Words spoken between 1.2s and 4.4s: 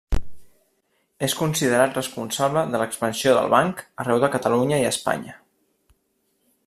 És considerat responsable de l'expansió del Banc arreu de